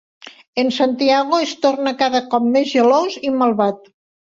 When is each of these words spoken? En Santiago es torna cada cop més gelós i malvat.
En 0.61 0.71
Santiago 0.77 1.41
es 1.49 1.51
torna 1.67 1.95
cada 2.01 2.23
cop 2.33 2.49
més 2.57 2.73
gelós 2.75 3.21
i 3.31 3.37
malvat. 3.39 3.89